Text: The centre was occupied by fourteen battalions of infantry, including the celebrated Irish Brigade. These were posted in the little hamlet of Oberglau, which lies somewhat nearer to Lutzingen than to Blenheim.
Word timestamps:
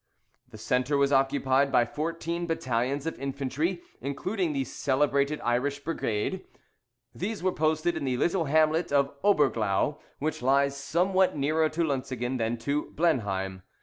The 0.49 0.57
centre 0.57 0.97
was 0.97 1.11
occupied 1.11 1.71
by 1.71 1.85
fourteen 1.85 2.47
battalions 2.47 3.05
of 3.05 3.19
infantry, 3.19 3.83
including 4.01 4.51
the 4.51 4.63
celebrated 4.63 5.39
Irish 5.41 5.83
Brigade. 5.83 6.43
These 7.13 7.43
were 7.43 7.51
posted 7.51 7.95
in 7.95 8.05
the 8.05 8.17
little 8.17 8.45
hamlet 8.45 8.91
of 8.91 9.13
Oberglau, 9.21 9.99
which 10.17 10.41
lies 10.41 10.75
somewhat 10.75 11.37
nearer 11.37 11.69
to 11.69 11.83
Lutzingen 11.83 12.37
than 12.39 12.57
to 12.57 12.85
Blenheim. 12.95 13.61